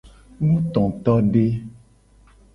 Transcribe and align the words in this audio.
Nutotode. 0.45 1.45